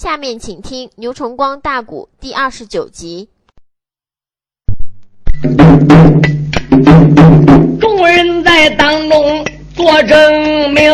[0.00, 3.28] 下面请听牛崇光大鼓第二十九集。
[7.78, 9.44] 众人在当中
[9.74, 10.90] 做证明，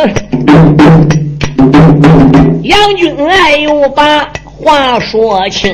[2.64, 5.72] 杨军爱又把话说清，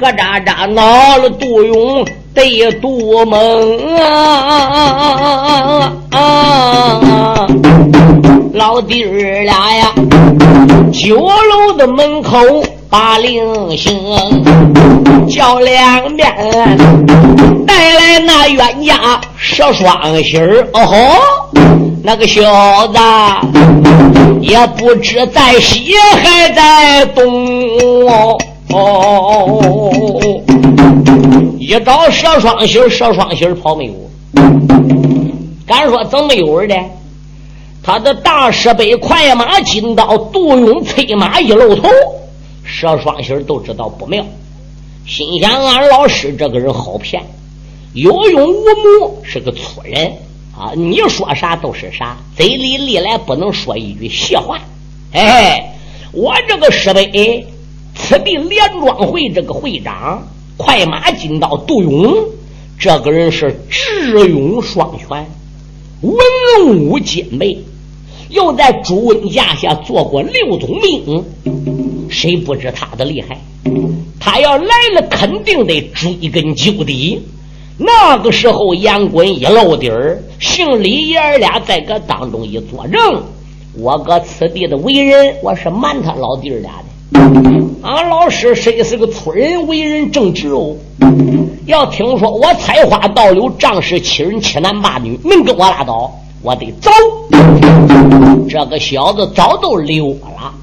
[0.00, 7.46] 何渣渣恼了杜勇对杜蒙啊啊！
[8.56, 9.92] 老弟儿俩呀，
[10.90, 12.38] 酒楼的门口
[12.88, 13.94] 把令行，
[15.28, 16.26] 叫两边
[17.66, 20.66] 带来那冤家十双喜儿。
[20.72, 20.96] 哦吼，
[22.02, 22.98] 那个小子
[24.40, 28.38] 也不知在西还在东哦。
[28.72, 29.60] 哦，
[31.58, 33.92] 一找十双喜儿，十双喜跑没有？
[35.66, 36.76] 敢说怎么有人的？
[37.86, 41.88] 他的大石碑、快马、金刀、杜勇催马一露头，
[42.66, 44.26] 佘双喜都知道不妙，
[45.06, 47.22] 心想：俺老师这个人好骗，
[47.92, 48.64] 有勇无
[49.00, 50.14] 谋，是个粗人
[50.58, 50.72] 啊！
[50.74, 54.58] 你说啥都是啥，嘴里历来不能说一句细话。
[55.12, 55.76] 哎，
[56.10, 57.46] 我这个石碑，
[57.94, 62.16] 此地连庄会这个会长，快马金刀杜勇，
[62.80, 65.24] 这个人是智勇双全，
[66.00, 67.56] 文武兼备。
[68.28, 71.24] 又在朱温驾下做过六总兵，
[72.08, 73.38] 谁不知他的厉害？
[74.20, 77.20] 他要来了，肯定得追根究底。
[77.78, 83.22] 那个时候，杨滚一露底儿，姓李爷儿俩在个当中一作证，
[83.74, 86.86] 我搁此地的为人，我是瞒他老弟儿俩的。
[87.82, 90.74] 俺老师虽是个粗人，为人正直哦。
[91.66, 96.12] 要听说我采花盗柳，仗势欺人，欺男霸女，能跟我拉倒？
[96.42, 96.90] 我得走，
[98.48, 100.54] 这个小子早都溜了。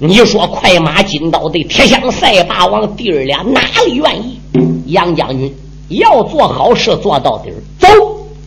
[0.00, 4.38] 你说快马金刀的铁枪赛霸王弟儿俩哪里愿意？
[4.86, 5.54] 杨将军
[5.88, 7.88] 要做好事做到底儿，走，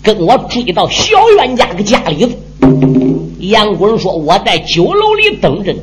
[0.03, 2.35] 跟我追到小冤家个家里子。
[3.39, 5.79] 杨滚说：“我在酒楼里等着你。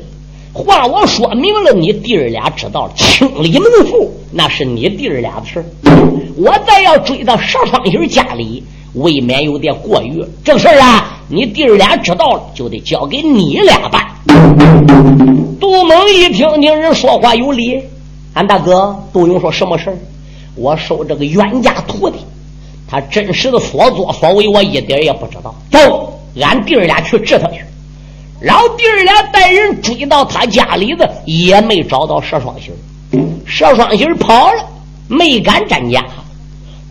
[0.53, 5.63] 话我说明了，你弟儿俩知道，清理门户那是你弟儿俩的事
[6.35, 8.63] 我再要追到石双喜家里。”
[8.93, 14.05] 未免有点过于，这事儿啊，你弟儿俩知道了，就得交给你俩办。
[15.59, 17.81] 杜猛一听，听人说话有理。
[18.33, 19.97] 俺大哥杜勇说什么事儿？
[20.55, 22.17] 我收这个冤家徒弟，
[22.89, 25.55] 他真实的所作所为，我一点也不知道。
[25.71, 27.63] 走，俺弟儿俩去治他去。
[28.41, 32.71] 老弟儿俩带人追到他家里子，也没找到佘双喜
[33.47, 34.65] 佘双喜跑了，
[35.07, 36.03] 没敢沾家。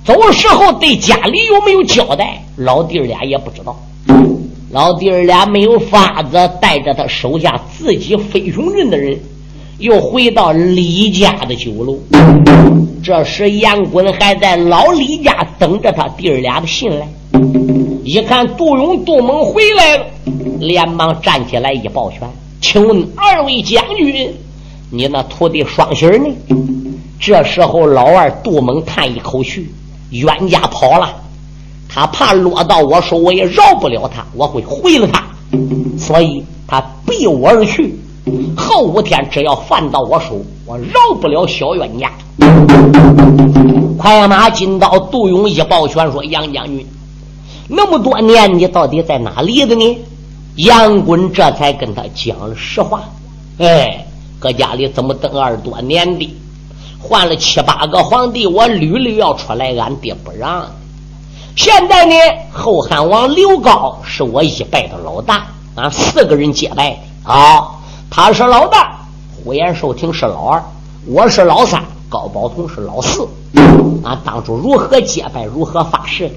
[0.05, 2.43] 走时候对家里有没有交代？
[2.56, 3.78] 老弟儿俩也不知道。
[4.71, 9.19] 老弟儿俩没有法子，带着他手下自己飞熊镇的人，
[9.78, 11.99] 又回到李家的酒楼。
[13.03, 17.09] 这时杨滚还在老李家等着他弟儿俩的信来。
[18.05, 20.06] 一看杜勇、杜猛回来了，
[20.59, 22.21] 连忙站起来一抱拳
[22.61, 24.32] ：“请问二位将军，
[24.91, 26.27] 你那徒弟双喜呢？”
[27.21, 29.69] 这时候老二杜猛叹一口气。
[30.10, 31.15] 冤家跑了，
[31.88, 35.25] 他怕落到我手，我也饶不了他，我会毁了他，
[35.98, 37.98] 所以他避我而去。
[38.56, 42.10] 后五天只要犯到我手，我饶不了小冤家。
[43.99, 46.87] 快马金刀杜勇一抱拳说：“杨将军，
[47.69, 49.99] 那么多年你到底在哪里的呢？”
[50.56, 53.04] 杨滚这才跟他讲了实话
[53.59, 54.06] ：“哎，
[54.38, 56.28] 搁家里怎么等二多年的？”
[57.03, 60.66] 换了七八个皇帝，我屡屡要出来，俺爹不让。
[61.56, 62.15] 现在呢，
[62.53, 67.69] 后汉王刘高是我一拜的老大，俺四个人结拜的啊。
[68.11, 68.99] 他是老大，
[69.44, 70.62] 呼延寿亭是老二，
[71.06, 73.27] 我是老三，高宝同是老四。
[74.05, 76.31] 俺当初如何结拜，如何发誓？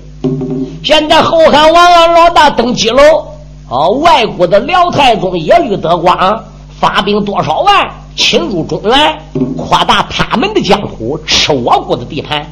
[0.83, 3.27] 现在后汉王俺老大登基喽，
[3.69, 6.43] 啊，外国的辽太宗耶律德光
[6.79, 7.91] 发兵多少万？
[8.15, 9.17] 侵入中原，
[9.57, 12.45] 扩大他们的疆土，吃我国的地盘，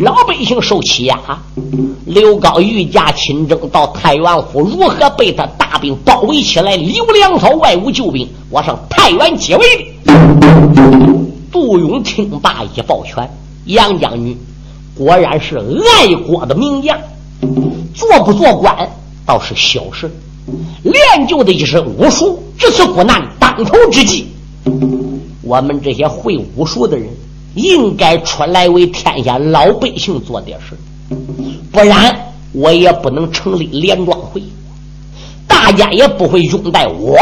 [0.00, 1.18] 老百姓受欺压。
[2.06, 6.76] 刘高御驾亲征到太原府，如何被他大兵包围起来？
[6.76, 9.64] 里无粮草，外无救兵，我上太原解围。
[11.52, 13.28] 杜勇听罢一抱拳
[13.66, 14.38] ：“杨将军
[14.96, 16.98] 果然是爱国的名将，
[17.94, 18.88] 做不做官
[19.26, 20.10] 倒是小事，
[20.82, 24.28] 练就的一身武术，这是国难当头之际。”
[25.42, 27.08] 我们这些会武术的人，
[27.54, 30.76] 应该出来为天下老百姓做点事，
[31.72, 34.42] 不然我也不能成立连庄会，
[35.46, 37.16] 大家也不会拥戴我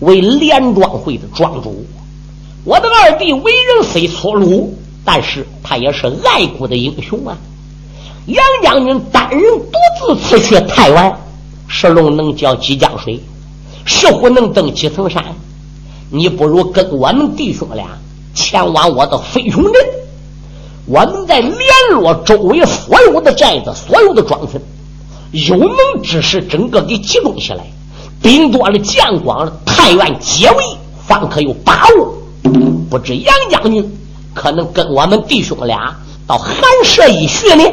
[0.00, 1.84] 为连庄会的庄主。
[2.64, 7.36] 我的二弟为人虽粗鲁，但是他也是爱国的英雄啊！
[8.26, 11.16] 杨将军单人独自此去太原，
[11.66, 13.20] 石龙能叫几江水，
[13.84, 15.24] 石虎能登几层山。
[16.10, 17.86] 你不如跟我们弟兄俩
[18.34, 19.74] 前往我的飞熊镇，
[20.86, 21.56] 我们在联
[21.92, 24.62] 络周围所有的寨子、所有的庄村，
[25.32, 27.66] 有能之士，整个给集中起来，
[28.22, 30.56] 兵多了、将广了，太原解围，
[31.06, 32.14] 方可有把握。
[32.88, 33.98] 不知杨将军
[34.32, 35.94] 可能跟我们弟兄俩
[36.26, 36.54] 到寒
[36.84, 37.64] 舍一叙呢？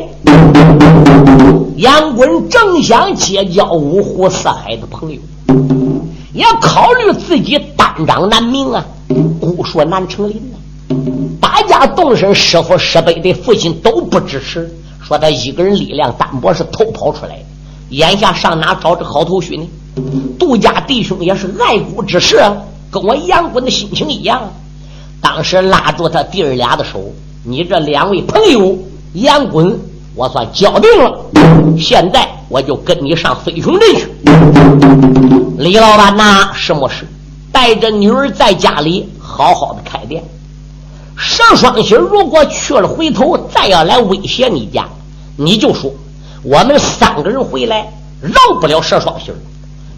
[1.77, 5.19] 杨棍正想结交五湖四海的朋友，
[6.35, 8.85] 也考虑自己单掌难鸣啊，
[9.39, 10.57] 孤树难成林呐。
[11.39, 14.69] 大家动身，师傅师辈的父亲都不支持，
[15.01, 17.45] 说他一个人力量单薄，是偷跑出来的。
[17.91, 19.65] 眼下上哪找这好头绪呢？
[20.37, 22.53] 杜家弟兄也是爱国之士啊，
[22.91, 24.51] 跟我杨棍的心情一样。
[25.21, 27.13] 当时拉住他弟儿俩的手，
[27.45, 28.77] 你这两位朋友
[29.13, 29.79] 杨滚，
[30.15, 31.19] 我算交定了。
[31.77, 34.09] 现在我就跟你上飞熊镇去。
[35.57, 37.07] 李老板呐，什么事？
[37.51, 40.23] 带着女儿在家里好好的开店。
[41.15, 44.85] 石双喜如果去了，回头再要来威胁你家，
[45.37, 45.91] 你就说
[46.43, 49.31] 我们三个人回来饶不了石双喜。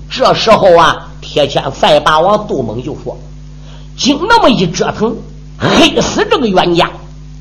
[0.09, 3.17] 这时候啊，铁枪赛霸王杜猛就说。
[3.97, 5.15] 经那么一折腾，
[5.57, 6.91] 黑死这个冤家，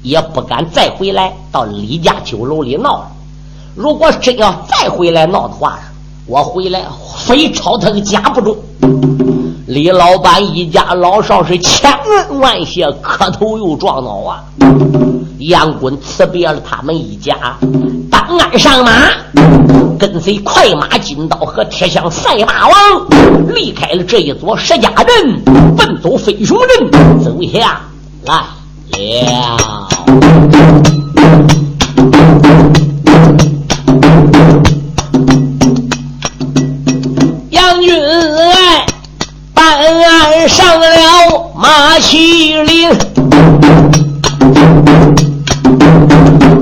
[0.07, 3.11] 也不敢再回来到李家酒楼里闹了。
[3.75, 5.81] 如果真要再回来闹的话，
[6.27, 6.83] 我回来
[7.27, 8.57] 非抄他个家不中。
[9.67, 14.45] 李老板一家老少是千恩万谢，磕头又撞脑啊。
[15.41, 17.59] 杨棍辞别了他们一家，
[18.09, 19.11] 当鞍上马，
[19.99, 22.75] 跟随快马金刀和铁枪赛马王，
[23.53, 25.43] 离开了这一座石家镇，
[25.77, 26.57] 奔走飞熊
[26.91, 27.81] 镇，走下
[28.25, 29.86] 来了。
[37.51, 37.95] 杨军
[38.37, 38.87] 哎，
[39.55, 40.87] 办案上了
[41.57, 42.91] 马其林。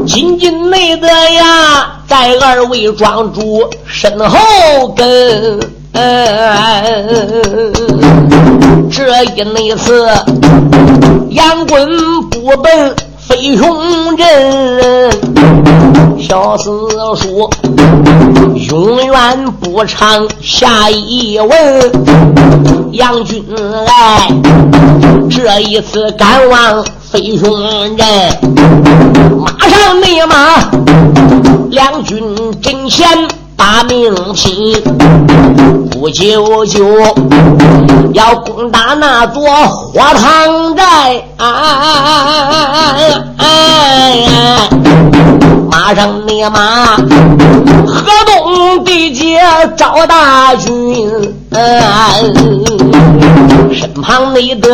[0.06, 5.61] 紧紧内得呀，在二位庄主身后跟。
[8.90, 10.08] 这一那次，
[11.31, 11.88] 杨棍
[12.31, 12.94] 不笨
[13.26, 15.11] 飞熊镇，
[16.21, 16.71] 小四
[17.17, 17.50] 叔
[18.69, 21.49] 永远不唱下一文。
[22.93, 23.44] 杨军
[23.87, 24.29] 来，
[25.31, 26.85] 这一次赶往。
[27.11, 27.49] 飞熊
[27.97, 27.99] 人，
[29.38, 30.69] 马上内马，
[31.71, 32.21] 两军
[32.61, 33.06] 阵前
[33.56, 34.82] 把命拼，
[35.93, 36.85] 不久就
[38.15, 42.74] 要攻打那座火塘寨啊。
[45.86, 46.96] 马上你马，
[47.86, 49.38] 河东地界
[49.76, 50.72] 赵大军，
[53.70, 54.70] 身旁你的。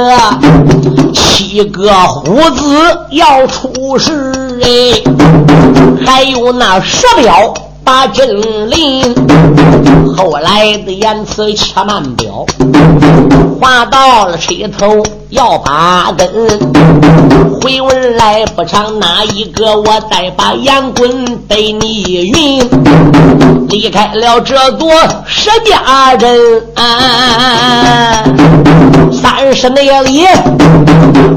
[1.12, 2.76] 七个虎子
[3.10, 5.02] 要出世哎，
[6.06, 7.52] 还有那蛇彪
[7.90, 9.02] 把阵临。
[10.16, 12.46] 后来的言辞且慢表，
[13.60, 16.28] 话到了车头要把根。
[17.61, 22.61] 回文来不长，哪一个我再把烟棍对你云？
[23.68, 24.88] 离开了这座
[25.26, 26.38] 石家镇，
[29.12, 30.25] 三十内里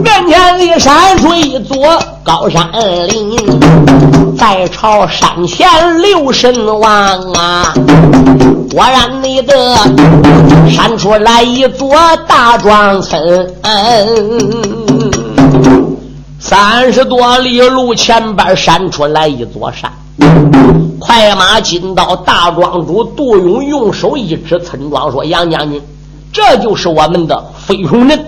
[0.03, 2.69] 面前里山出一座高山
[3.07, 3.36] 林，
[4.38, 5.67] 在朝山前
[6.01, 6.91] 留神王
[7.35, 7.73] 啊，
[8.69, 9.55] 果然你的
[10.69, 11.95] 闪出来一座
[12.27, 13.50] 大庄村，
[16.41, 19.89] 三十多里路前边闪出来一座山。
[21.00, 25.81] 快马进到大庄主杜勇用手一指村庄，说：“杨将军，
[26.33, 28.19] 这就是我们的飞熊镇。”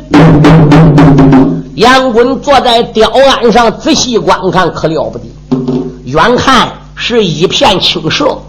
[1.76, 5.26] 杨棍坐在吊鞍上仔细观看，可了不得。
[6.06, 8.42] 远看是一片青色，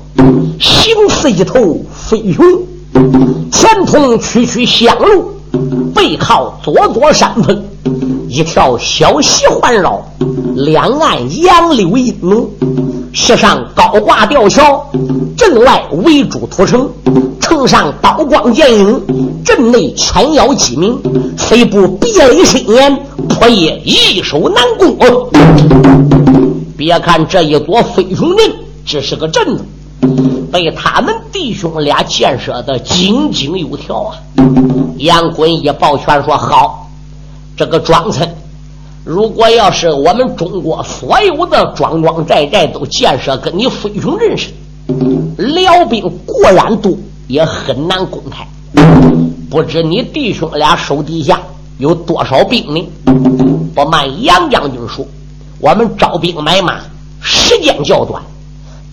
[0.61, 2.45] 形似一头飞熊，
[3.53, 5.33] 前通区区香路，
[5.95, 7.65] 背靠座座山峰，
[8.29, 10.05] 一条小溪环绕，
[10.55, 12.49] 两岸杨柳荫浓。
[13.13, 14.87] 石上高挂吊桥，
[15.37, 16.91] 镇外围住土城，
[17.41, 21.01] 城上刀光剑影，镇内犬咬鸡鸣，
[21.39, 22.95] 虽不别离深严，
[23.29, 25.31] 颇也易守难攻。
[26.77, 28.53] 别看这一座飞熊阵，
[28.85, 29.65] 只是个镇子，
[30.53, 34.19] 被他们弟兄俩建设的井井有条啊！
[34.99, 36.86] 杨滚一抱拳说：“好，
[37.57, 38.29] 这个庄村，
[39.03, 44.51] 如果要是我们中国所有的庄庄寨寨都建设跟你飞熊认识，
[45.39, 46.93] 辽兵固然多，
[47.27, 48.47] 也很难攻开。
[49.49, 51.41] 不知你弟兄俩手底下
[51.79, 52.87] 有多少兵呢？
[53.75, 55.07] 不瞒杨将军说，
[55.61, 56.81] 我们招兵买马，
[57.21, 58.23] 时间较短。”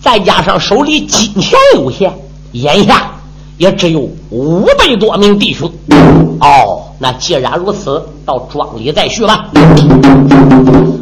[0.00, 2.12] 再加上手里金钱有限，
[2.52, 3.10] 眼下
[3.56, 5.70] 也只有五百多名弟兄。
[6.40, 9.48] 哦，那既然如此，到庄里再叙吧。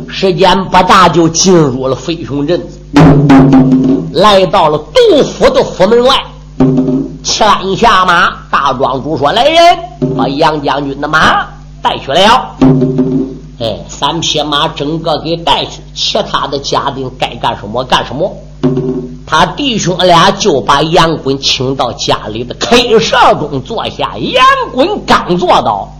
[0.09, 2.79] 时间不大，就进入了飞熊镇子，
[4.13, 6.17] 来到了杜甫的府门外，
[7.23, 8.31] 牵下马。
[8.51, 9.79] 大庄主说：“来人，
[10.17, 11.47] 把杨将军的马
[11.83, 12.57] 带去了。”
[13.59, 18.31] 哎，三匹马整个给带去，其他的家丁该干什么干什么。
[19.33, 24.12] 他弟兄俩就把杨衮请到家里的客舍中坐下。
[24.19, 25.91] 杨衮刚坐到，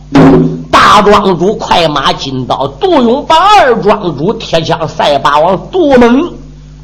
[0.71, 6.31] 大庄主快马金刀杜勇把二庄主铁枪赛霸王杜猛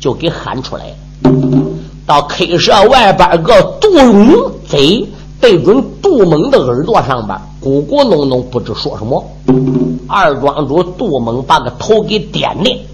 [0.01, 1.61] 就给喊出来了。
[2.07, 5.07] 到客舍外边个杜勇贼
[5.43, 9.23] 对准杜猛的耳朵上边咕咕哝哝，不知说什么。
[10.09, 12.87] 二庄主杜猛把个头给点的，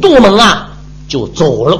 [0.00, 0.70] 杜猛啊！
[1.12, 1.78] 就走了。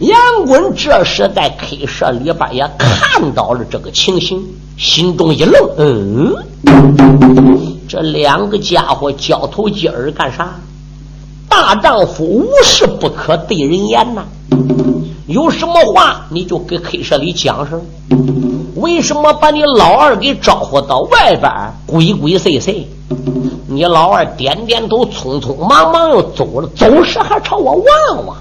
[0.00, 4.44] 杨棍这时在 K 社里边也看到了这个情形，
[4.76, 6.34] 心中一愣：“嗯，
[7.88, 10.56] 这两个家伙交头接耳干啥？
[11.48, 14.24] 大丈夫无事不可对人言呐！
[15.26, 17.80] 有什么话你就给 K 社里讲声。
[18.76, 21.50] 为什么把你老二给招呼到外边
[21.86, 22.84] 鬼鬼祟祟？”
[23.66, 28.36] 你老二点点头，匆匆忙忙又走了，走时还朝我望望，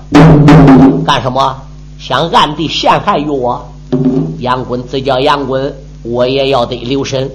[1.05, 1.55] 干什么？
[1.97, 3.65] 想暗地陷害于我？
[4.39, 5.73] 杨棍自叫杨棍，
[6.03, 7.31] 我也要得留神，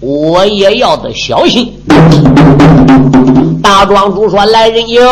[0.00, 1.74] 我也要得小心。
[3.62, 5.02] 大庄主说：“来人有，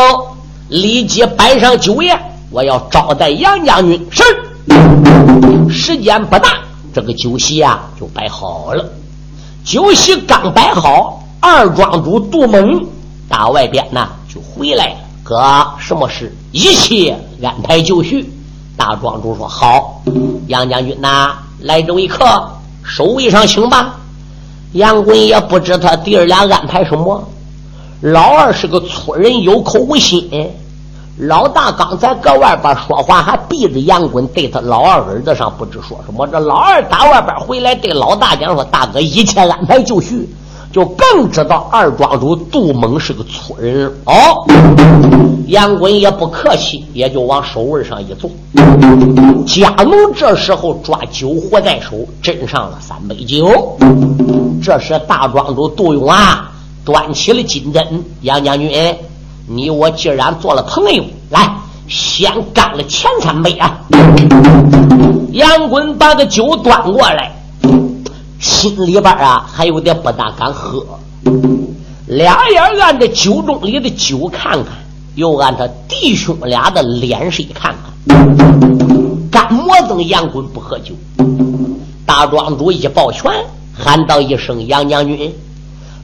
[0.69, 2.19] 立即摆上酒宴，
[2.51, 4.23] 我要招待杨将军。”是。
[5.71, 6.59] 时间不大，
[6.93, 8.85] 这个酒席啊就摆好了。
[9.65, 11.17] 酒席刚摆好。
[11.43, 12.87] 二庄主杜猛
[13.27, 14.97] 打外边呢，就回来了。
[15.23, 16.37] 哥，什么事？
[16.53, 18.31] 一切安排就绪。
[18.77, 20.03] 大庄主说：“好，
[20.49, 22.27] 杨将军呐，来这位客，
[22.85, 24.01] 守卫上请吧。”
[24.73, 27.27] 杨棍也不知他弟儿俩安排什么。
[28.03, 30.29] 老二是个粗人，有口无心。
[31.21, 36.27] 老大刚才搁外边说话，还逼着杨滚对他老二耳朵上不知说什么。
[36.29, 40.29] 这老二打外边回来，对老大讲说：“大哥，一切安排就绪。”
[40.73, 44.15] 就更知道二庄主杜猛是个粗人哦。
[45.49, 48.31] 杨棍也不客气，也就往手腕上一坐。
[49.45, 53.77] 家奴这时候抓酒壶在手，斟上了三杯酒。
[54.63, 56.53] 这时大庄主杜勇啊，
[56.85, 58.05] 端起了金针。
[58.21, 58.71] 杨将军，
[59.53, 61.57] 你我既然做了朋友，来，
[61.89, 63.81] 先干了前三杯啊！
[65.33, 67.33] 杨棍把个酒端过来。
[68.39, 70.87] 心里边啊，还有点不大敢喝，
[72.07, 74.67] 俩眼按着酒盅里的酒看看，
[75.17, 77.75] 又按他弟兄俩的脸色看
[78.07, 78.17] 看，
[79.33, 80.95] 干么子杨棍不喝酒？
[82.07, 83.33] 大庄主一抱拳，
[83.77, 85.35] 喊道一声：“杨将军，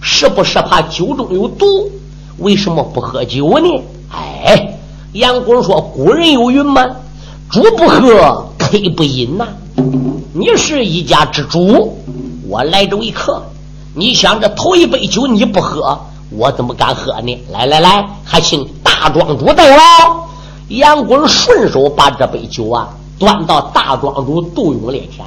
[0.00, 1.88] 是不是怕酒中有毒？
[2.38, 3.68] 为什么不喝酒呢？”
[4.12, 4.78] 哎，
[5.12, 6.86] 杨棍说：“古人有云吗？
[7.50, 9.46] 主不喝，客不饮呐。
[10.32, 11.96] 你是一家之主。”
[12.48, 13.42] 我来这位客，
[13.94, 15.98] 你想这头一杯酒你不喝，
[16.30, 17.36] 我怎么敢喝呢？
[17.50, 19.82] 来来来，还请大庄主代劳。
[20.68, 22.88] 杨棍顺手把这杯酒啊
[23.18, 25.24] 端到大庄主杜勇面前。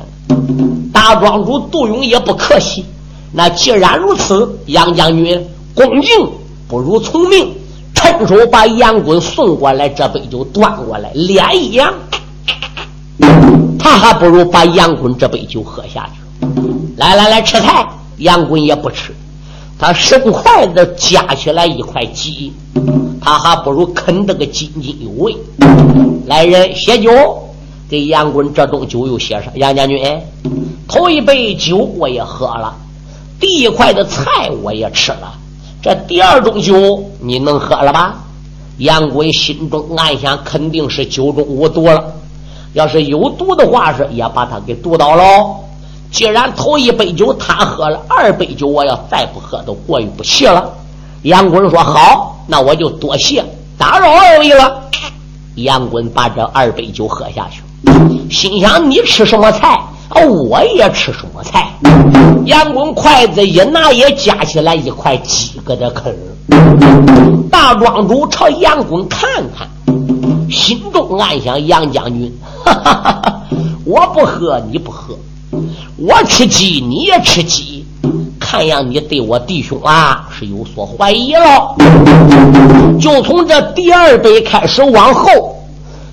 [0.94, 2.86] 大庄主杜勇也不客气，
[3.34, 6.10] 那既然如此，杨将军恭敬
[6.70, 7.52] 不如从命，
[7.96, 11.92] 伸手把杨棍送过来这杯酒端过来，脸一扬，
[13.80, 16.48] 他还不如把杨棍这杯酒喝下去。
[16.96, 17.90] 来来来，吃菜。
[18.18, 19.16] 杨棍也不吃，
[19.80, 22.54] 他伸筷子夹起来一块鸡，
[23.20, 25.36] 他还不如啃得个津津有味。
[26.28, 27.10] 来人，写酒，
[27.90, 29.46] 给杨棍这盅酒又写上。
[29.56, 30.22] 杨将军，
[30.88, 32.76] 头一杯酒我也喝了，
[33.40, 35.34] 第一块的菜我也吃了，
[35.82, 38.16] 这第二种酒你能喝了吧？
[38.80, 42.14] 杨棍心中暗想，肯定是酒中无毒了。
[42.74, 45.56] 要是有毒的话，是也把他给毒倒喽。
[46.12, 50.72] 既然头一杯酒他喝了，二杯酒我要再不喝都过意不去了。
[51.24, 53.44] 杨坤说：“好，那我就多谢
[53.78, 54.82] 打扰二位了。”
[55.56, 57.62] 杨棍把这二杯酒喝下去，
[58.30, 59.78] 心想：你吃什么菜，
[60.16, 61.68] 我也吃什么菜。
[62.46, 66.14] 杨棍筷子一拿，也夹起来一块鸡疙瘩坑。
[67.52, 69.68] 大庄主朝杨棍看看，
[70.50, 72.32] 心中暗想：杨将军，
[72.66, 73.42] 哈哈哈哈
[73.86, 75.16] 我不喝，你不喝。
[75.98, 77.86] 我吃鸡，你也吃鸡，
[78.40, 81.76] 看样你对我弟兄啊是有所怀疑了。
[83.00, 85.56] 就从这第二杯开始往后，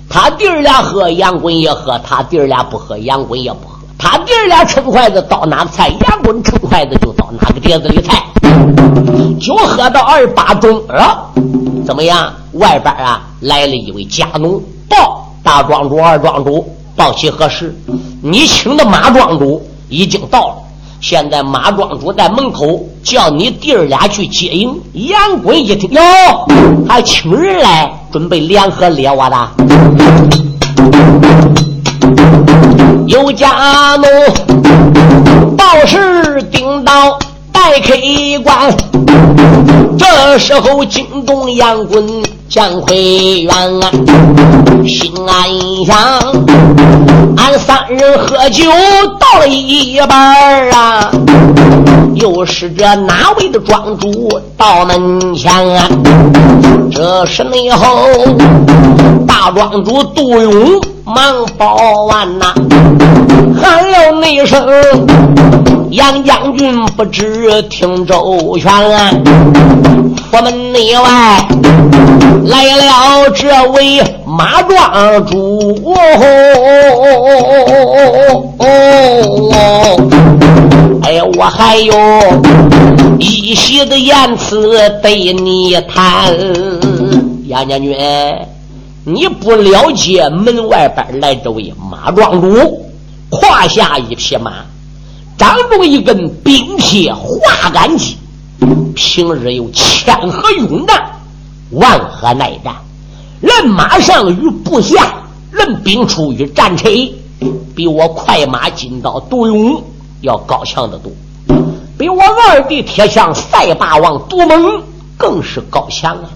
[0.09, 3.76] 他弟儿俩喝，杨棍也喝；他弟儿俩不喝，杨棍也不喝。
[3.97, 8.23] 他弟儿俩撑筷子到哪菜，杨棍撑筷子就到哪个碟子里菜。
[9.39, 11.31] 酒喝到二八钟了，
[11.85, 12.31] 怎么样？
[12.53, 16.73] 外边啊来了一位家奴，报大庄主、二庄主。
[16.95, 17.75] 报喜何事？
[18.21, 20.55] 你请的马庄主已经到了，
[20.99, 24.79] 现在马庄主在门口叫你弟儿俩去接应。
[24.93, 26.01] 杨贵一听，哟，
[26.89, 29.49] 还请人来，准备联合猎我的。
[33.07, 34.05] 有家奴
[35.55, 37.17] 报事顶到
[37.53, 37.95] 待开
[38.43, 38.75] 关，
[39.97, 42.05] 这时候惊动杨棍。
[42.49, 43.91] 姜奎元啊，
[44.87, 45.97] 心安想，
[47.35, 48.63] 俺三人喝酒
[49.19, 51.11] 到了一半啊，
[52.15, 55.89] 又是这哪位的庄主到门前啊？
[56.89, 58.07] 这是内后
[59.27, 62.53] 大庄主杜勇忙报完呐，
[63.55, 64.67] 喊了那声
[65.91, 68.69] 杨将军不知听周全，
[70.31, 71.47] 我们内外。
[72.43, 75.93] 来了这位马庄主，
[81.03, 81.93] 哎呀，我还有
[83.17, 86.33] 一席的言辞对你谈。
[87.47, 87.97] 杨将军，
[89.09, 92.91] 你不了解门外边来这位马庄主，
[93.29, 94.65] 胯下一匹马，
[95.37, 98.17] 掌中一根冰铁化杆戟，
[98.93, 101.09] 平日有谦和勇战。
[101.71, 102.75] 万何耐战？
[103.39, 105.13] 人马上与部下，
[105.51, 106.89] 人兵出于战车，
[107.73, 109.81] 比我快马金刀独勇
[110.19, 111.09] 要高强得多。
[111.97, 114.83] 比我二弟铁枪赛霸王独猛
[115.15, 116.29] 更是高强啊！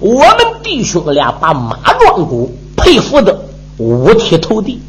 [0.00, 3.38] 我们弟兄俩把马庄主佩服的
[3.78, 4.80] 五体投地。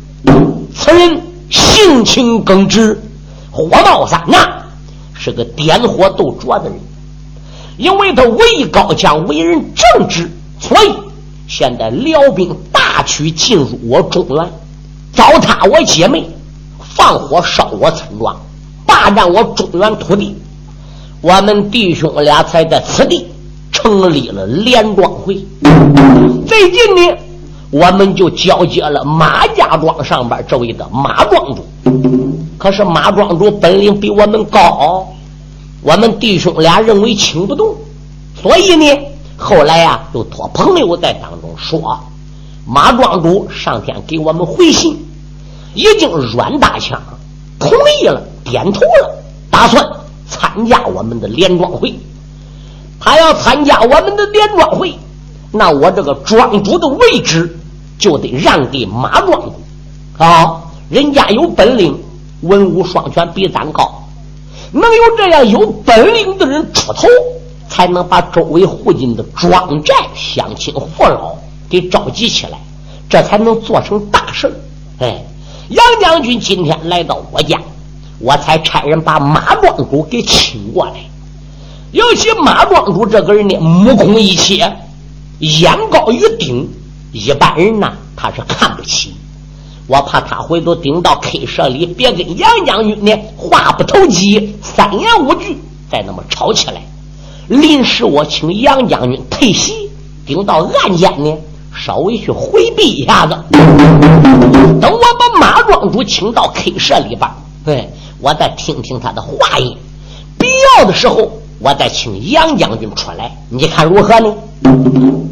[0.75, 3.01] 此人性情耿直，
[3.51, 4.47] 火冒三丈，
[5.13, 6.79] 是个点火斗拙的人。
[7.77, 10.91] 因为他为高强，为人正直，所以
[11.47, 14.49] 现在辽兵大举进入我中原，
[15.13, 16.29] 糟蹋我姐妹，
[16.95, 18.35] 放火烧我村庄，
[18.85, 20.35] 霸占我中原土地。
[21.21, 23.27] 我们弟兄俩才在此地
[23.89, 25.43] 成立了连庄会。
[26.45, 27.17] 最近呢，
[27.71, 31.65] 我们就交接了马家庄上边这位的马庄主。
[32.59, 35.07] 可是马庄主本领比我们高。
[35.81, 37.73] 我们弟兄俩认为请不动，
[38.39, 38.85] 所以呢，
[39.37, 41.97] 后来呀，又托朋友在当中说，
[42.67, 45.03] 马庄主上天给我们回信，
[45.73, 47.01] 已经软大枪
[47.57, 47.71] 同
[48.01, 49.83] 意了，点头了，打算
[50.27, 51.97] 参加我们的连庄会。
[52.99, 54.97] 他要参加我们的连庄会，
[55.51, 57.57] 那我这个庄主的位置
[57.97, 59.53] 就得让给马庄主
[60.17, 61.97] 啊，人家有本领，
[62.41, 64.03] 文武双全，比咱高。
[64.71, 67.07] 能有这样有本领的人出头，
[67.69, 71.35] 才能把周围附近的庄寨乡亲父老
[71.69, 72.59] 给召集起来，
[73.09, 74.53] 这才能做成大事
[74.99, 75.25] 哎，
[75.69, 77.57] 杨将军今天来到我家，
[78.19, 80.93] 我才差人把马庄主给请过来。
[81.91, 84.77] 尤其马庄主这个人呢，目空一切，
[85.39, 86.69] 眼高于顶，
[87.11, 89.15] 一般人呢他是看不起。
[89.87, 95.57] 我怕他回头顶到 K 社里，别跟杨将军呢话不投机，三言五句
[95.91, 96.83] 再那么吵起来。
[97.47, 99.89] 临时我请杨将军退席，
[100.27, 101.35] 顶到暗间呢，
[101.75, 103.35] 稍微去回避一下子。
[104.79, 107.27] 等我把马庄主请到 K 社里边，
[107.65, 107.89] 对
[108.21, 109.75] 我再听听他的话音。
[110.37, 110.47] 必
[110.77, 114.33] 要的时候，我再请杨将军出来，你看如何呢？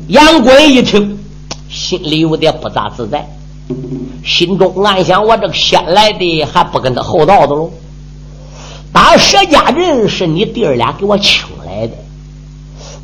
[0.07, 1.17] 杨贵一听，
[1.69, 3.27] 心里有点不咋自在。
[4.25, 7.69] 心中暗想：我这个先来的还不跟他厚道的喽？
[8.91, 11.93] 打石家镇是你弟儿俩给我请来的，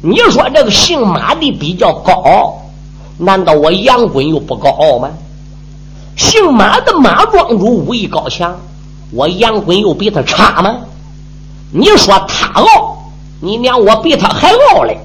[0.02, 2.62] 你说这个姓马的比较高傲，
[3.18, 5.10] 难道我杨棍又不高傲吗？
[6.18, 8.60] 姓马的马庄主武艺高强，
[9.12, 10.76] 我杨棍又比他差吗？
[11.72, 13.03] 你说他傲，
[13.44, 14.98] 你娘我比他还傲嘞！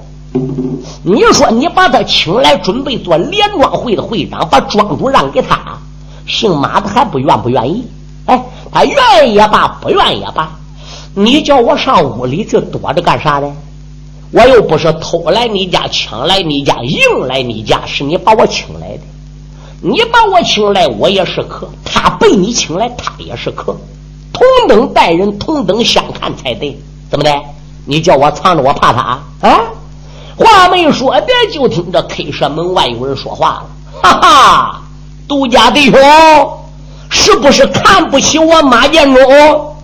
[1.03, 5.77] 你说你把他请来，准备做联庄会的会长，把庄主让给他，
[6.24, 7.85] 姓马的还不愿不愿意？
[8.27, 10.53] 哎，他愿意也罢，不愿意也罢，
[11.14, 13.53] 你叫我上屋里去躲着干啥呢？
[14.31, 19.01] 我又不是偷来你家，抢来你家，硬来你家，是你把我请来的。
[19.83, 23.77] 你把我请来，我也是客；他被你请来，他也是客。
[24.33, 26.79] 同等待人，同等相看才对。
[27.11, 27.33] 怎么的？
[27.88, 29.01] 你叫我藏着，我怕他
[29.48, 29.62] 啊？
[30.37, 33.66] 话没说的，就听这 K 社门外有人说话了
[34.03, 34.83] ：“哈哈，
[35.27, 35.98] 杜家弟兄，
[37.09, 39.77] 是不是看不起我马建忠？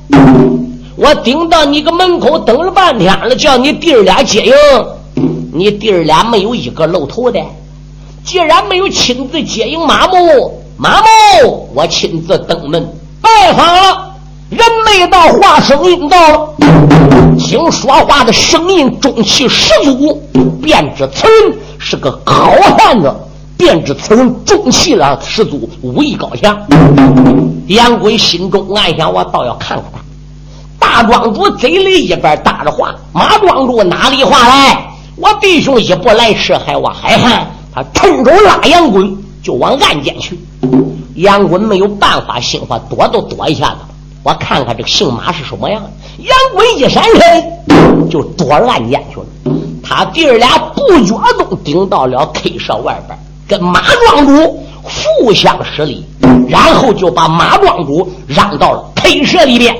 [0.96, 4.54] 我顶到你个门口等了半天了，叫你弟儿俩接应，
[5.52, 7.40] 你弟儿俩没有一个露头的。
[8.22, 12.86] 既然没有亲自接应马木，马木，我亲自登门
[13.22, 14.10] 拜访了。”
[14.50, 16.54] 人没到，话声音到了。
[17.38, 20.22] 听说话的声音中气十足，
[20.62, 23.12] 便知此人是个好汉子，
[23.56, 26.56] 便知此人中气了十足，武艺高强。
[27.68, 30.00] 杨贵心中暗想：我倒要看看他。
[30.78, 34.90] 大庄主嘴里一边搭着话，马庄主哪里话来？
[35.16, 37.46] 我弟兄一不来迟，还我海汉。
[37.74, 39.02] 他趁手拉杨贵
[39.42, 40.38] 就往暗间去。
[41.16, 43.76] 杨贵没有办法，心话躲都躲一下子。
[44.24, 45.82] 我看看这个姓马是什么样。
[46.18, 49.26] 杨贵一闪身，就躲暗间去了。
[49.82, 56.06] 他弟儿俩不觉中顶到了 K 社外边，跟马庄主互相施礼，
[56.48, 59.76] 然后就把马庄主让到了 K 社里边。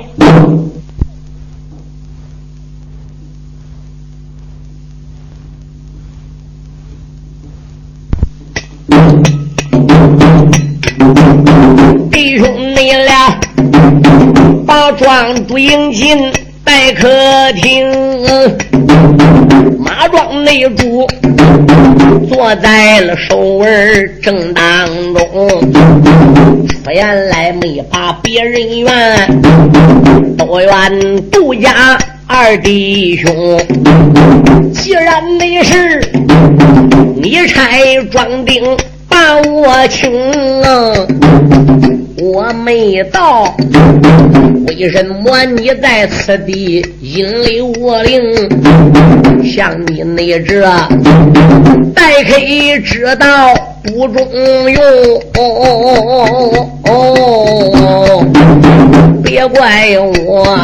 [14.98, 16.30] 庄主迎进
[16.64, 17.08] 待客
[17.60, 17.90] 厅，
[19.78, 21.06] 马庄内主
[22.28, 23.66] 坐在了首位
[24.22, 25.72] 正当中。
[26.68, 28.86] 出言来没把别人怨，
[30.36, 33.60] 都怨杜家二弟兄。
[34.72, 36.00] 既然没事，
[37.16, 37.80] 你拆
[38.10, 38.62] 庄丁
[39.08, 40.12] 把我请。
[42.16, 43.56] 我没到，
[44.68, 48.22] 为什么你在此地引领我令？
[49.44, 50.62] 像你那这
[51.94, 52.38] 待客
[52.84, 54.26] 之道不中
[54.70, 54.80] 用，
[59.22, 60.58] 别怪我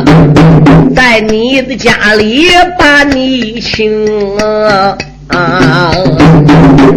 [0.95, 2.47] 在你的家里
[2.79, 4.07] 把你请。
[4.39, 4.97] 啊！
[5.31, 5.93] 啊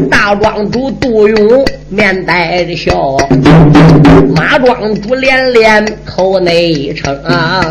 [0.09, 3.17] 大庄主杜勇面带着笑，
[4.35, 7.61] 马庄主连连口内称啊。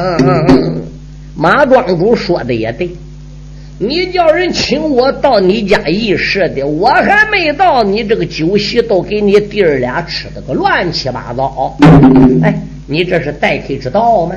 [1.34, 2.90] 马庄主说的也对，
[3.78, 11.76] 你叫人请我到你家议事的，我还没到，你这个酒席都给你弟儿俩吃的个乱七八糟。
[12.42, 12.54] 哎，
[12.86, 14.34] 你这是待客之道吗？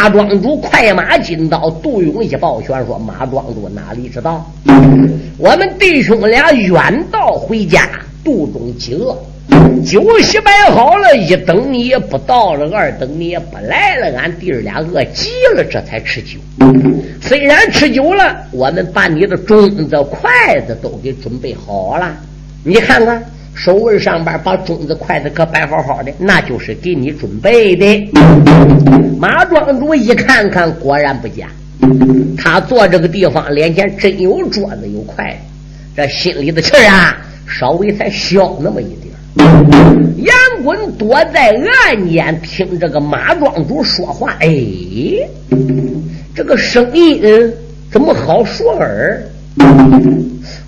[0.00, 4.48] 马庄主快马金刀，杜勇一抱拳说：“马庄主哪里知道？
[5.36, 7.90] 我们弟兄俩远道回家，
[8.22, 9.18] 肚中饥饿，
[9.84, 16.38] 酒席摆好了，一等你也不到了，二等你也不来了，俺弟儿俩饿极了，这才吃酒。
[17.20, 22.14] 虽然吃酒了，我们把你的盅子、筷子都给准备好了，
[22.62, 23.20] 你看看。”
[23.58, 28.08] 手腕上边把盅子筷子可摆好好的，那就是给你准备的。
[29.18, 31.48] 马庄主一看看，果然不假。
[32.36, 35.38] 他坐这个地方，脸前真有桌子有筷子，
[35.96, 37.16] 这心里的气啊，
[37.48, 39.08] 稍微才消那么一点。
[40.18, 41.50] 杨滚躲在
[41.84, 44.48] 暗间听这个马庄主说话，哎，
[46.32, 47.20] 这个声音
[47.90, 49.20] 怎么好熟耳？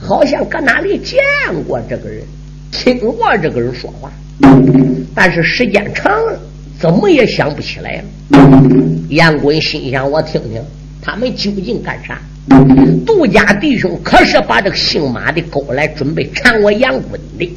[0.00, 1.20] 好像搁哪里见
[1.68, 2.24] 过这个人。
[2.70, 4.10] 听过这个人说话，
[5.14, 6.38] 但是时间长了，
[6.78, 8.04] 怎么也想不起来了。
[9.08, 10.62] 杨滚心想：我听听
[11.02, 12.18] 他们究竟干啥？
[13.06, 17.52] 杜家弟兄可是把这个姓马的勾来，准备缠我杨滚的。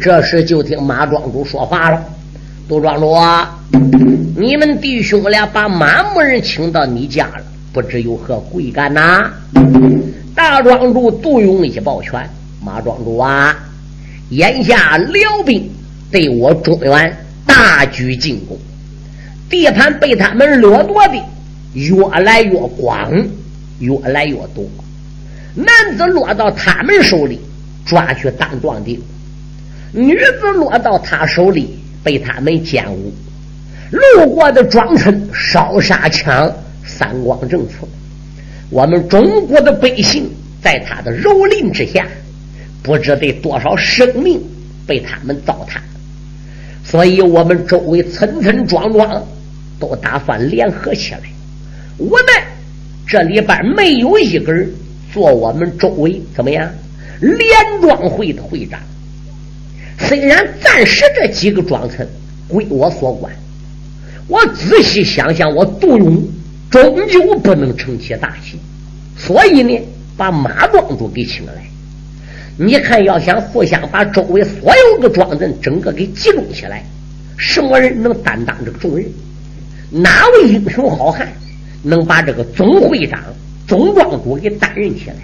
[0.00, 2.02] 这时就听马庄主说话了
[2.68, 3.14] ：“杜庄主，
[4.36, 9.30] 你们弟兄俩把马木人请到你家了，不知有何贵干呐？”
[10.34, 12.28] 大庄主杜勇一抱拳。
[12.64, 13.58] 马庄主啊，
[14.30, 15.68] 眼下辽兵
[16.12, 18.56] 对我中原大举进攻，
[19.50, 21.14] 地盘被他们掠夺的
[21.74, 23.10] 越来越广，
[23.80, 24.64] 越来越多。
[25.56, 27.40] 男子落到他们手里，
[27.84, 28.96] 抓去当壮丁；
[29.92, 33.12] 女子落到他手里，被他们奸污。
[33.90, 36.50] 路过的庄村烧杀抢，
[36.86, 37.74] 三光政策。
[38.70, 40.30] 我们中国的百姓。
[40.62, 42.06] 在他的蹂躏之下，
[42.82, 44.40] 不知得多少生命
[44.86, 45.78] 被他们糟蹋。
[46.84, 49.24] 所以我们周围村村庄庄
[49.78, 51.20] 都打算联合起来。
[51.96, 52.26] 我们
[53.06, 54.68] 这里边没有一根
[55.12, 56.68] 做我们周围怎么样
[57.20, 57.40] 联
[57.80, 58.80] 庄会的会长。
[59.98, 62.08] 虽然暂时这几个庄村
[62.48, 63.32] 归我所管，
[64.26, 66.22] 我仔细想想，我杜勇
[66.68, 68.58] 终究不能成其大器，
[69.16, 69.78] 所以呢，
[70.16, 71.52] 把马庄主给请来。
[72.56, 76.84] 你看，要想互相把周围所有的庄子整个给集中起来，
[77.36, 79.06] 什么人能担当这个重任？
[79.90, 81.32] 哪位英雄好汉
[81.82, 83.20] 能把这个总会长、
[83.66, 85.16] 总庄主给担任起来？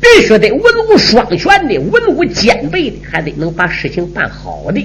[0.00, 4.84] 必须得文武双全的，文武兼备的，还得能把事情办好的。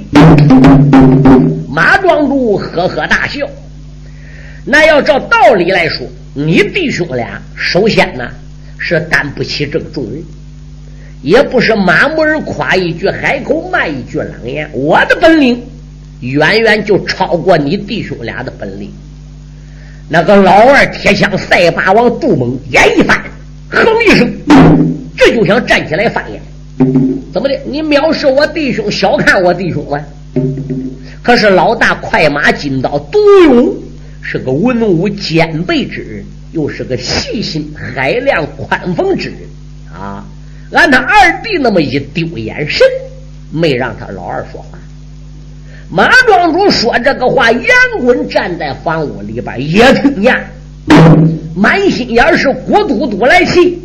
[1.68, 3.46] 马庄主呵呵大笑。
[4.64, 8.30] 那要照道理来说，你弟兄俩首先呢
[8.78, 10.24] 是担不起这个重任，
[11.22, 14.70] 也不是马某人夸一句海口骂一句狼言。
[14.74, 15.62] 我的本领
[16.22, 18.92] 远远就超过你弟兄俩的本领。
[20.10, 23.22] 那个老二铁枪赛霸王杜猛眼一翻，
[23.70, 24.32] 哼一声。
[25.18, 26.40] 这就想站起来发言，
[27.34, 27.60] 怎么的？
[27.66, 30.00] 你藐视我弟兄，小看我弟兄吗？
[31.24, 33.76] 可是老大快马金刀杜勇
[34.22, 39.38] 是个文武兼备之人，又是个细心海量宽宏之人
[39.92, 40.24] 啊！
[40.72, 42.86] 按他二弟那么一丢眼神，
[43.52, 44.78] 没让他老二说话。
[45.90, 47.64] 马庄主说这个话，杨
[48.02, 50.36] 滚站在房屋里边也听见，
[51.56, 53.82] 满心眼是咕嘟嘟来气。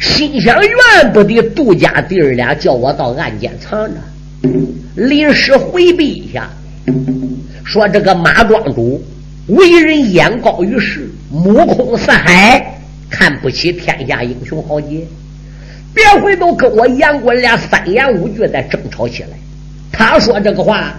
[0.00, 3.94] 心想：怨不得杜家弟儿俩叫我到暗间藏着，
[4.96, 6.50] 临时回避一下。
[7.64, 9.02] 说这个马庄主
[9.46, 15.06] 为人眼高于世，目空四海，看不起天下英雄豪杰。
[15.94, 19.28] 别回头跟我杨过俩三言五句再争吵起来。
[19.92, 20.92] 他说这个话，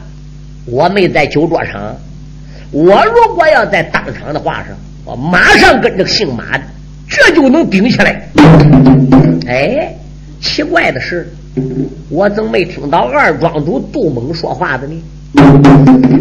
[0.65, 1.95] 我没在酒桌上。
[2.71, 6.63] 我如果要在当场的话上，我马上跟这个姓马的。
[7.07, 8.27] 这就能顶下来。
[9.47, 9.93] 哎，
[10.41, 11.31] 奇怪的是，
[12.09, 15.03] 我怎么没听到二庄主杜猛说话的呢？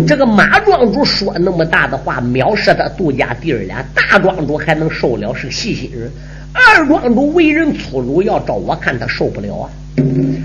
[0.07, 6.11] 这个马庄主说那么大的话，藐视他杜家弟儿俩，大庄主还能受了，是个细心人。
[6.55, 9.69] 二庄主为人粗鲁，要照我看，他受不了啊。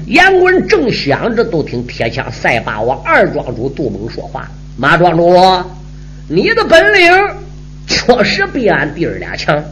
[0.08, 5.32] 杨文正想着，都听铁枪赛霸王二庄主杜猛说话：“马庄主，
[6.28, 7.12] 你的本领
[7.88, 9.63] 确实比俺弟儿俩强。”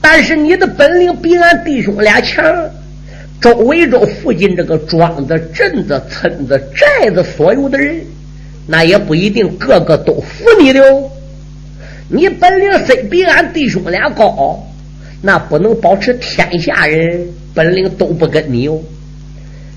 [0.00, 2.44] 但是你的本领比俺弟兄俩强，
[3.40, 8.00] 周围这附近这个庄子、镇子、村子、寨子，所有的人，
[8.66, 11.10] 那也不一定个个都服你的哦。
[12.08, 14.64] 你本领虽比俺弟兄俩高，
[15.22, 18.80] 那不能保持天下人本领都不跟你哦。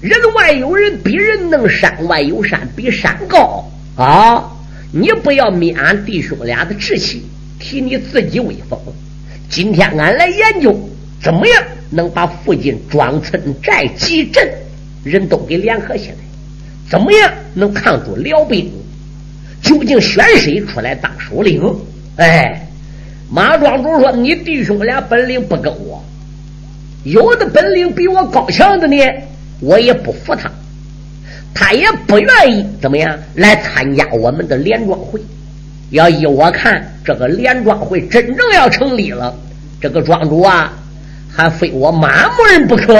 [0.01, 4.49] 人外有人比人能，山外有山比山高啊！
[4.91, 7.23] 你不要灭俺弟兄俩的志气，
[7.59, 8.79] 提你自己威风。
[9.49, 10.77] 今天俺来研究，
[11.21, 14.47] 怎么样能把附近庄村寨集镇
[15.03, 16.15] 人都给联合起来？
[16.89, 18.71] 怎么样能抗住辽兵？
[19.61, 21.63] 究竟选谁出来当首领？
[22.17, 22.67] 哎，
[23.33, 26.03] 马庄主说：“你弟兄俩本领不跟我，
[27.03, 28.95] 有的本领比我高强的呢，
[29.59, 30.51] 我也不服他，
[31.51, 35.19] 他也不愿意怎么样来参加我们的联庄会。
[35.89, 39.35] 要依我看，这个联庄会真正要成立了。”
[39.81, 40.71] 这个庄主啊，
[41.27, 42.93] 还非我马某人不可。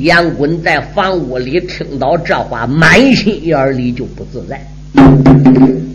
[0.00, 4.60] 杨滚在房屋里听到这话，满心眼里就不自在。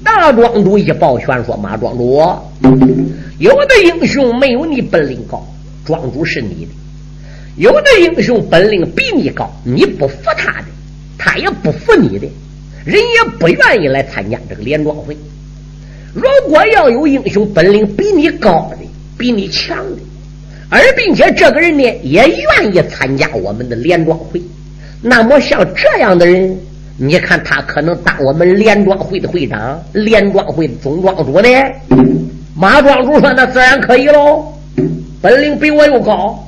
[0.03, 2.21] 大庄主一抱拳说：“马庄主，
[3.39, 5.45] 有的英雄没有你本领高，
[5.85, 6.71] 庄主是你的；
[7.57, 10.65] 有的英雄本领比你高，你不服他的，
[11.17, 12.27] 他也不服你的，
[12.85, 15.17] 人也不愿意来参加这个联庄会。
[16.13, 18.77] 如果要有英雄本领比你高的，
[19.17, 20.01] 比你强的，
[20.69, 24.41] 而并且这个人呢也愿意参加我们的联庄会，
[25.01, 26.57] 那么像这样的人，
[27.01, 31.49] 你看他可能当我们联庄会的会长、联庄会的总庄主呢？
[32.57, 34.53] 马庄主说：“那自然可以喽，
[35.21, 36.45] 本领比我又高，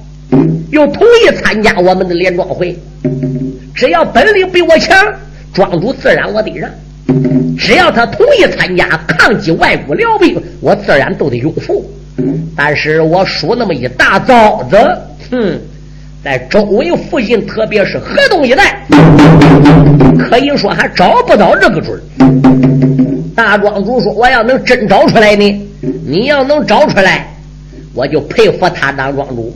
[0.72, 2.78] 又同意参加我们的联庄会，
[3.74, 4.98] 只要本领比我强，
[5.54, 6.70] 庄主自然我得让；
[7.58, 11.90] 只要他同意参加抗击外国辽兵，我自然都得拥护。”
[12.58, 14.76] 但是我数那么一大枣子，
[15.32, 15.58] 哼，
[16.24, 18.86] 在周围附近，特别是河东一带，
[20.20, 22.00] 可以说还找不到这个准
[23.36, 25.68] 大庄主说：“我要能真找出来呢，
[26.06, 27.28] 你要能找出来，
[27.96, 29.52] 我就佩服他当庄主。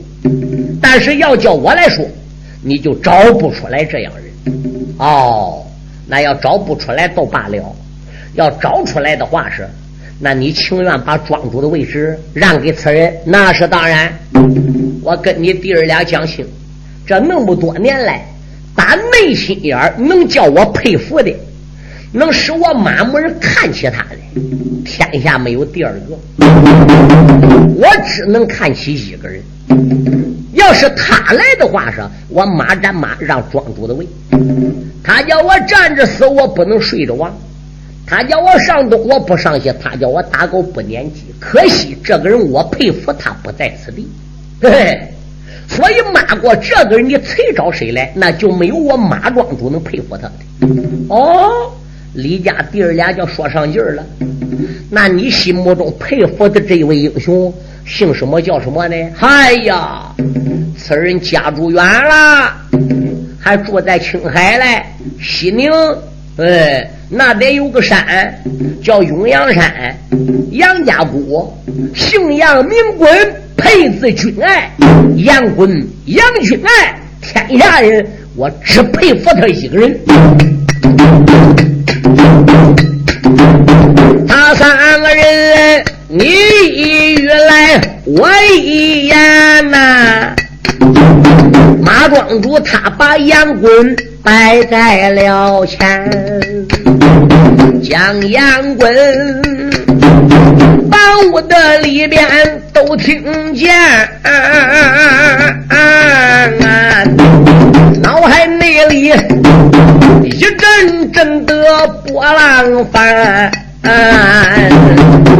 [0.82, 2.04] 但是要叫我来说，
[2.62, 4.24] 你就找不出来这样人。
[4.98, 5.64] 哦，
[6.08, 7.76] 那要找不出来都罢了，
[8.34, 9.68] 要找出来的话是，
[10.18, 13.14] 那你情愿把庄主的位置让给此人？
[13.26, 14.10] 那是当然。
[15.02, 16.46] 我跟你弟儿俩讲清，
[17.06, 18.26] 这那么多年来，
[18.74, 21.32] 打内心眼儿能叫我佩服的，
[22.12, 24.16] 能使我马木人看起他的，
[24.84, 26.18] 天下没有第二个。
[27.76, 29.42] 我只能看起一个人。
[30.54, 34.08] 要是他来的话，说我马占马让庄主的位。
[35.04, 37.32] 他叫我站着死，我不能睡着亡。
[38.06, 39.72] 他叫我上东，我不上西。
[39.82, 41.24] 他叫我打狗不撵鸡。
[41.40, 44.08] 可惜这个人，我佩服他不在此地。
[44.62, 44.96] 嘿，
[45.68, 50.32] 所以马过这个人，你谁找谁来，那就没有我马庄主能佩服他的。
[51.08, 51.72] 哦，
[52.14, 54.06] 李家弟儿俩就说上劲儿了。
[54.88, 57.52] 那你心目中佩服的这位英雄，
[57.84, 58.94] 姓什么叫什么呢？
[59.18, 60.14] 哎呀，
[60.78, 62.54] 此人家住远了，
[63.40, 64.84] 还住在青海嘞，
[65.20, 65.68] 西宁。
[66.38, 68.04] 哎，那得有个山，
[68.84, 69.96] 叫永阳山，
[70.50, 71.50] 杨家谷，
[71.94, 73.08] 姓杨名滚，
[73.56, 74.70] 配字君爱，
[75.16, 75.70] 杨滚
[76.04, 79.98] 杨君爱，天下人我只佩服他一个人。
[84.28, 86.22] 他三个人，你
[86.74, 90.36] 一语来，我一言呐。
[91.82, 96.10] 马庄主他把杨滚摆在了前，
[97.80, 98.92] 将杨滚
[100.90, 102.20] 房屋的里边
[102.72, 103.72] 都听见，
[108.02, 109.14] 脑海内里
[110.24, 113.52] 一阵阵的波浪翻。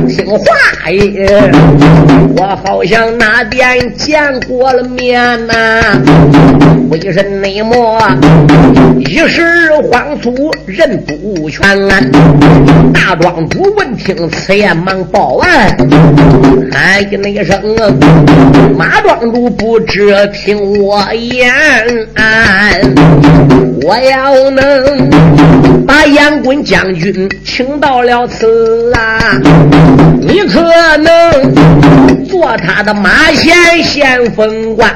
[0.09, 0.45] 听话
[0.91, 1.51] 也，
[2.37, 5.55] 我好像那边见过了面呐。
[6.89, 7.99] 为人内幕，
[9.01, 9.43] 一时
[9.91, 10.33] 慌促
[10.67, 11.61] 人不全。
[12.95, 15.77] 大庄主闻听此言，忙报案，
[16.73, 17.61] 喊一那声：
[18.79, 21.53] 马庄主不知听我言，
[23.83, 25.11] 我要能
[25.87, 28.29] 把杨棍将军请到了。
[28.39, 29.41] 死啊，
[30.21, 30.63] 你可
[30.99, 34.95] 能做他的马前先锋官？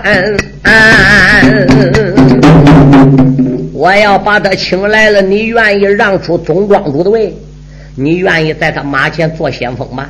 [3.72, 7.35] 我要把他请来了，你愿意让出总庄主的位？
[7.94, 10.07] 你愿意在他马前做先锋吗？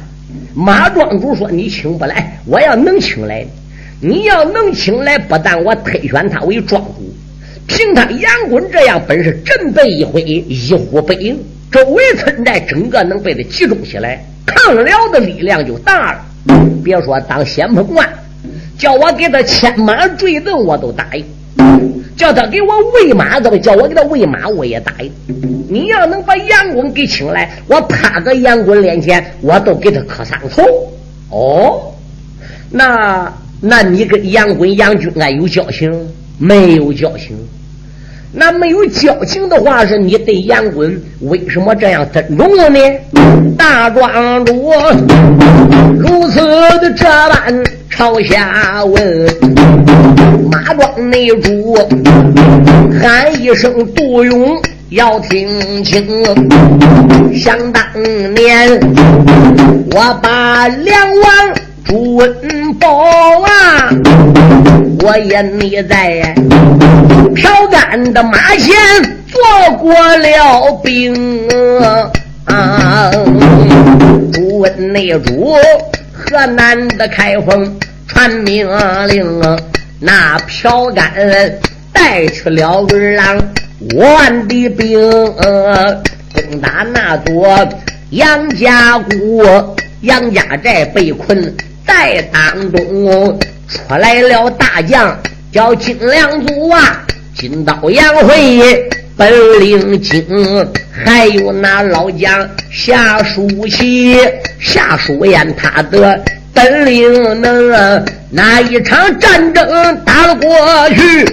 [0.53, 3.47] 马庄主说：“你请不来，我要能请来，
[4.01, 7.15] 你要能请来，不但我推选他为庄主，
[7.69, 11.39] 凭他杨棍这样本事，振背一挥，一呼百应。”
[11.71, 16.25] 周围村寨整个能被他集中起来，抗辽的力量就大了。
[16.83, 18.09] 别说当先锋官，
[18.79, 21.23] 叫我给他牵马坠镫，我都答应；
[22.17, 25.13] 叫他给我喂马，都叫我给他喂马，我也答应。
[25.69, 30.63] 你要能把杨棍给请来，我趴个杨棍面前，我都给他磕三头。
[31.31, 31.95] 哦，
[32.71, 35.93] 那那你跟杨棍杨军安有交情
[36.39, 37.37] 没有交情？
[38.33, 42.79] 那没有交情的话，是你对杨棍为什么这样尊重了呢？
[43.59, 44.73] 大庄主
[45.99, 49.27] 如此的这般朝下问，
[50.51, 51.77] 马庄内主
[53.01, 54.57] 喊一声杜勇
[54.91, 56.07] 要听清。
[57.35, 57.83] 想当
[58.35, 58.81] 年
[59.93, 62.89] 我把梁王朱温报
[63.43, 63.91] 啊，
[65.03, 66.35] 我也你在。
[67.35, 68.75] 朴干的马前
[69.29, 71.49] 做过了兵，
[74.33, 75.55] 朱温内主
[76.13, 78.69] 河南的开封传命
[79.09, 79.41] 令，
[80.01, 81.13] 那朴干
[81.93, 83.39] 带去了二郎
[83.95, 85.01] 五万的兵，
[85.35, 87.69] 攻打那座
[88.11, 89.43] 杨家谷，
[90.03, 91.55] 杨家寨被困
[91.91, 93.37] 在当中，
[93.69, 95.19] 出来了大将
[95.53, 97.05] 叫金良祖啊。
[97.37, 100.25] 金刀杨辉本领精，
[101.05, 104.17] 还有那老将夏书奇、
[104.61, 106.23] 夏书燕，他的
[106.55, 108.05] 本领能。
[108.31, 109.67] 那一场战争
[110.05, 111.25] 打了过去，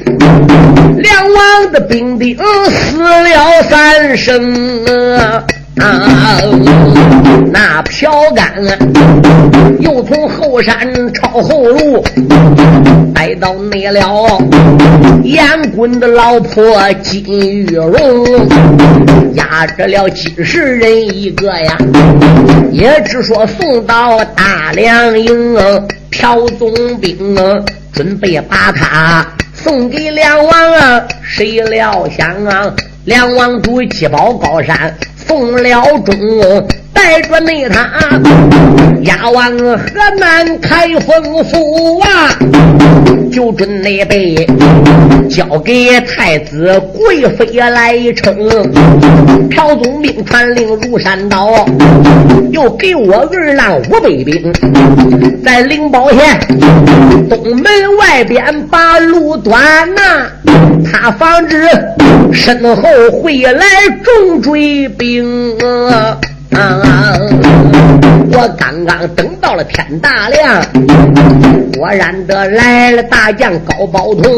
[0.97, 2.35] 梁王的兵丁
[2.71, 5.17] 死了三生。
[5.19, 5.43] 啊！
[5.79, 6.39] 啊
[7.51, 8.53] 那朴干
[9.79, 10.75] 又从后山
[11.13, 12.03] 抄后路，
[13.15, 14.41] 来到那了
[15.23, 18.25] 严滚的老婆金玉荣，
[19.35, 21.77] 压着了几十人一个呀，
[22.71, 25.55] 也只说送到大梁营。
[26.09, 27.35] 朴总兵
[27.93, 32.73] 准备把他送给梁王啊，谁料想啊，
[33.05, 34.91] 梁王主击宝高山，
[35.27, 36.86] 送了中。
[36.97, 37.87] 带着内他
[39.03, 39.77] 押往河
[40.19, 42.35] 南开封府啊，
[43.31, 44.35] 就准那被
[45.29, 48.35] 交给太子贵妃来称。
[49.51, 51.65] 朴总兵传令如山倒，
[52.51, 54.51] 又给我儿郎五百兵，
[55.45, 56.39] 在灵宝县
[57.29, 60.01] 东门外边把路断呐，
[60.83, 61.61] 他防止
[62.33, 63.63] 身后会来
[64.03, 65.55] 重追兵。
[65.91, 66.17] 啊！
[68.31, 70.61] 我刚刚等到了天大亮，
[71.77, 74.31] 果然的来了大将高宝通，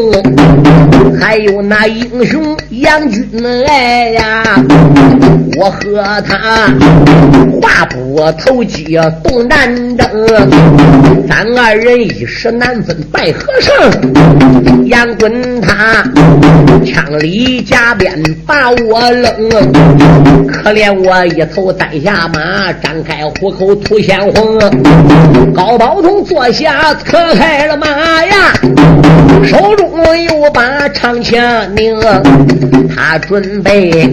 [1.20, 3.28] 还有那英雄杨军
[3.64, 4.42] 来呀！
[5.56, 6.68] 我和他
[7.60, 10.08] 话不投机动战争，
[11.28, 13.74] 咱二人一时难分拜和胜。
[14.86, 16.02] 杨滚他
[16.84, 19.32] 枪里夹鞭把我扔，
[20.46, 24.58] 可怜我一头栽下马，张开虎口吐鲜红。
[25.54, 27.86] 高宝通坐下扯开了马
[28.24, 28.52] 呀，
[29.44, 31.42] 手中又把长枪
[31.74, 31.98] 拧，
[32.94, 34.12] 他准备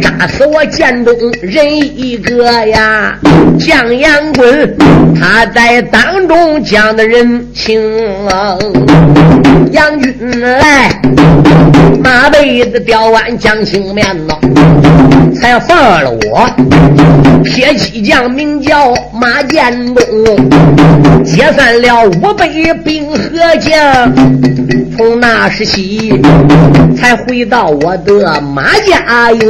[0.00, 3.18] 扎死我剑中人一个呀。
[3.58, 4.76] 将杨棍
[5.14, 7.80] 他在当中讲的人情，
[9.70, 10.90] 杨军来
[12.02, 14.34] 马背子吊完将青面呐，
[15.40, 17.13] 才放了我。
[17.44, 20.04] 铁骑将名叫马建东，
[21.24, 22.48] 解散了五百
[22.84, 24.12] 兵和将。
[24.96, 26.20] 从那时起，
[26.96, 29.40] 才回到我的马家营。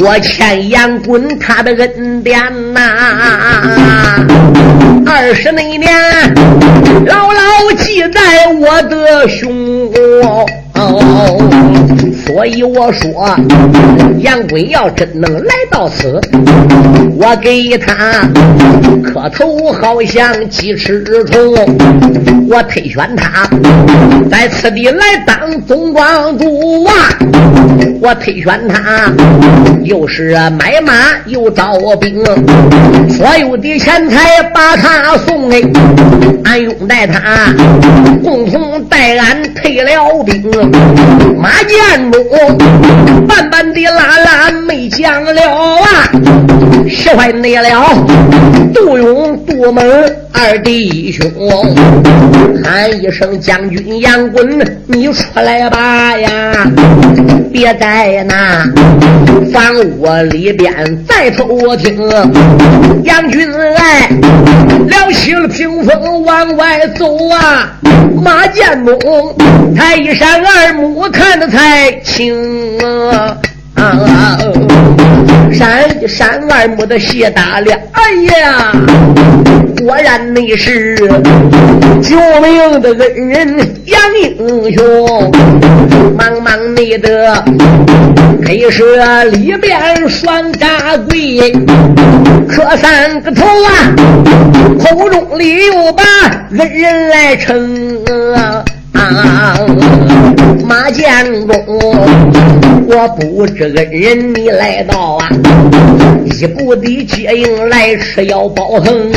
[0.00, 2.42] 我欠杨滚他的恩典
[2.72, 2.80] 呐，
[5.06, 5.92] 二十那年，
[7.06, 9.92] 牢牢记在我的胸。
[10.74, 11.38] 哦
[12.26, 13.36] 所以我说，
[14.18, 16.20] 杨贵要真能来到此，
[17.16, 18.28] 我给他
[19.02, 21.54] 磕头，好像鸡翅虫。
[22.48, 23.48] 我推选他
[24.30, 26.92] 在此地来当总庄主啊！
[28.00, 29.10] 我推选他
[29.82, 30.92] 又是买马
[31.26, 32.22] 又招兵，
[33.08, 35.62] 所有的钱财把他送给，
[36.44, 37.54] 俺拥戴他，
[38.22, 40.63] 共同带俺退了兵。
[41.38, 42.22] 马建中，
[43.26, 46.10] 慢慢的拉拉没讲了啊！
[46.88, 47.70] 喜欢你了，
[48.72, 49.84] 杜勇、杜猛
[50.32, 51.30] 二弟兄，
[52.62, 56.66] 喊一声将军杨棍，你出来吧呀！
[57.52, 58.66] 别在那
[59.52, 60.72] 房屋里边
[61.08, 61.96] 再偷听。
[63.04, 64.08] 杨军来
[64.88, 67.70] 了起了屏风往外走啊！
[68.22, 68.98] 马建中
[69.76, 72.78] 他一闪二目看得才清
[73.10, 73.36] 啊！
[75.52, 78.02] 闪一闪二目的谢大亮，哎
[78.38, 78.72] 呀，
[79.82, 80.96] 果然你是
[82.00, 85.32] 救命的恩人杨英雄，
[86.16, 87.44] 忙忙你的
[88.46, 91.52] 黑蛇里边双大贵，
[92.48, 93.68] 磕三个头啊，
[94.78, 96.04] 口中里又把
[96.58, 97.98] 恩人来称
[98.34, 98.64] 啊。
[100.66, 101.66] 马建中，
[102.86, 105.28] 我不知恩人你来到啊，
[106.24, 109.12] 一步的接应来吃药包横，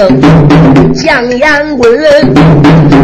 [0.93, 1.89] 将眼棍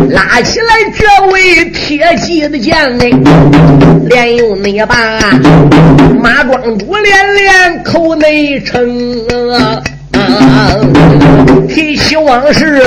[0.09, 0.65] 拉起来
[0.97, 3.09] 这位铁骑的将哎，
[4.05, 4.95] 连用那把
[6.21, 9.23] 马庄主连连口内称。
[11.67, 12.83] 提起往事，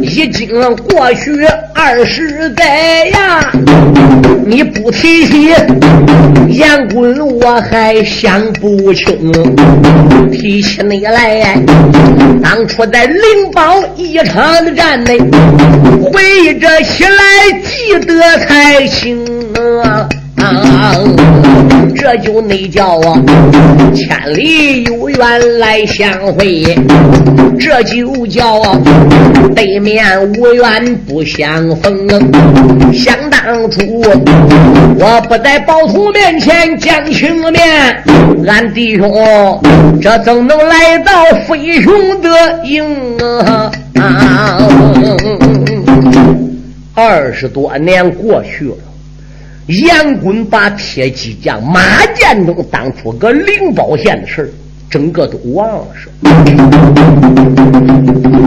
[0.00, 3.52] 已经过去二十载呀！
[4.46, 5.50] 你不提起
[6.48, 9.32] 杨棍，我还想不清。
[10.32, 11.56] 提起你来，
[12.42, 13.22] 当初在灵
[13.52, 15.18] 宝一场的战内，
[16.00, 19.24] 回忆着起来，记得才清
[19.82, 20.08] 啊！
[21.96, 23.20] 这就那叫啊，
[23.94, 26.64] 千里有缘来相会；
[27.58, 28.78] 这就叫啊，
[29.54, 32.08] 对面无缘不相逢。
[32.92, 33.80] 想当初，
[34.98, 38.02] 我不在暴徒面前讲情面，
[38.46, 39.60] 俺弟兄
[40.00, 41.12] 这怎能来到
[41.46, 42.28] 飞熊的
[42.64, 42.84] 营
[43.18, 43.70] 啊？
[46.94, 48.89] 二十多年过去了。
[49.70, 54.52] 杨棍把铁骑将马建中当初搁灵宝县的事
[54.88, 55.86] 整个都忘了。
[55.94, 56.08] 是。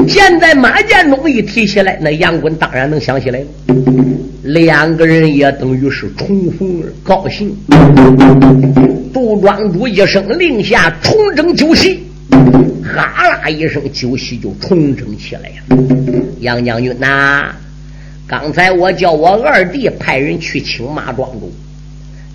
[0.07, 3.45] 现在马建建中一提起来，那杨棍当然能想起来了。
[4.43, 7.55] 两个人也等于是重逢高兴。
[9.13, 12.03] 杜庄主一声令下，重整酒席，
[12.83, 15.51] 哈啦一声，酒席就重整起来。
[16.41, 17.55] 杨将军呐，
[18.27, 21.51] 刚才我叫我二弟派人去请马庄主，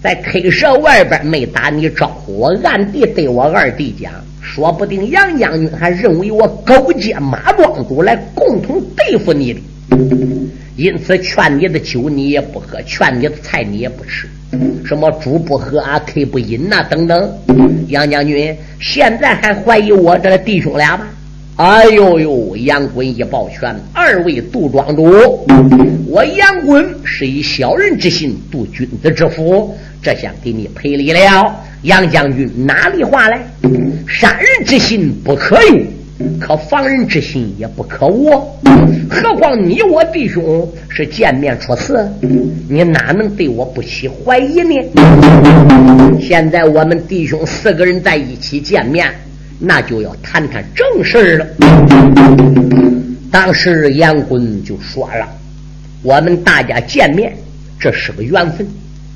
[0.02, 4.12] 在 K 社外边没打你招呼，我暗地对我二弟讲。
[4.40, 9.60] 说不定杨将军还认为我勾结马庄主来共同对付你的，
[10.76, 14.26] 因此劝你的酒你也不喝，劝你的菜你也不吃，
[14.86, 17.30] 什么猪不喝啊，K 不饮呐等等。
[17.88, 21.06] 杨将军现在还怀疑我这弟兄俩吗？
[21.58, 22.56] 哎呦呦！
[22.58, 25.44] 杨棍一抱拳，二位杜庄主，
[26.06, 31.56] 我杨棍是以小人之心度君子之腹，这下给你赔礼了。
[31.82, 33.44] 杨将军哪里话来？
[34.06, 35.82] 杀人之心不可有，
[36.38, 38.30] 可防人之心也不可无。
[39.10, 42.08] 何况你我弟兄是见面初次，
[42.68, 44.76] 你哪能对我不起怀疑呢？
[46.20, 49.12] 现在我们弟兄四个人在一起见面，
[49.58, 51.46] 那就要谈谈正事了。
[53.30, 55.28] 当时杨坤就说了
[56.02, 57.36] ：“我们大家见面，
[57.78, 58.66] 这是个缘分，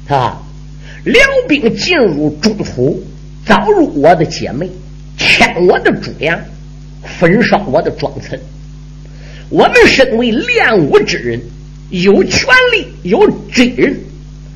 [0.09, 0.41] 啊。”
[1.05, 3.03] 辽兵进入中土，
[3.45, 4.71] 遭入我的姐妹，
[5.19, 6.39] 牵我的猪羊，
[7.19, 8.41] 焚烧我的庄村。
[9.49, 11.41] 我们身为练武之人，
[11.91, 13.99] 有权利有责任，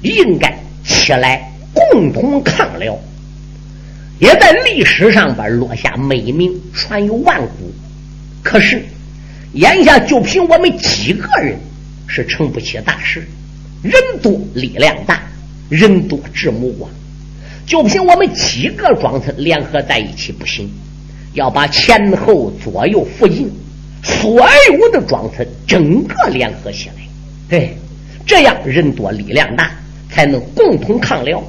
[0.02, 2.96] 应该起来共同抗辽，
[4.18, 7.72] 也在历史上边落下美名，传于万古。
[8.42, 8.84] 可是
[9.52, 11.58] 眼下就凭我们几个人，
[12.06, 13.26] 是成不起大事。
[13.82, 13.92] 人
[14.22, 15.22] 多力量大。
[15.68, 16.86] 人多智谋啊，
[17.66, 20.70] 就凭我们几个庄子联合在一起不行，
[21.32, 23.50] 要把前后左右附近
[24.04, 26.94] 所有的庄子整个联合起来，
[27.48, 27.76] 对，
[28.24, 29.72] 这样人多力量大，
[30.10, 31.42] 才能共同抗辽。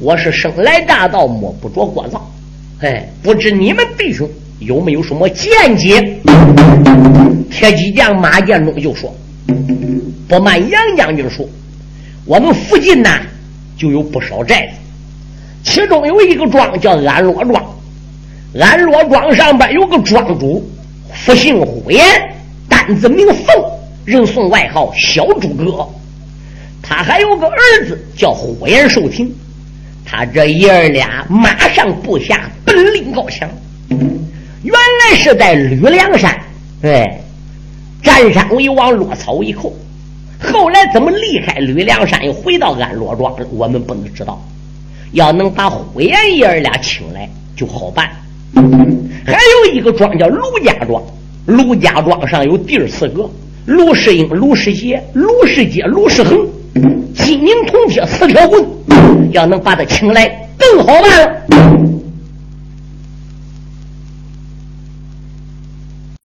[0.00, 2.30] 我是生来大道，摸不着锅灶，
[2.80, 4.28] 哎，不知你们弟兄
[4.58, 6.18] 有没有什么见解？
[7.50, 9.14] 铁骑将马建中就说
[10.28, 11.46] ：“不瞒杨将军说。”
[12.26, 13.08] 我们附近呢，
[13.76, 17.64] 就有不少寨子，其中有一个庄叫安乐庄。
[18.58, 20.66] 安乐庄上边有个庄主，
[21.12, 22.02] 复姓呼延，
[22.68, 23.46] 单字名凤，
[24.04, 25.86] 人送外号小诸葛。
[26.86, 29.34] 他还有个儿子叫呼延寿亭。
[30.04, 33.48] 他这爷儿俩马上部下，本领高强。
[33.88, 36.38] 原来是在吕梁山，
[36.82, 37.20] 哎，
[38.02, 39.72] 占山为王，落草为寇。
[40.38, 43.34] 后来怎么离开吕梁山，又回到安乐庄？
[43.50, 44.42] 我们不能知道。
[45.12, 48.10] 要能把呼延爷儿俩请来，就好办。
[49.24, 51.02] 还有一个庄叫卢家庄，
[51.46, 53.28] 卢家庄上有弟儿四个：
[53.64, 56.46] 卢世英、卢世杰、卢世杰、卢世恒，
[57.14, 58.64] 金宁铜铁四条棍。
[59.32, 62.03] 要能把他请来，更好办了。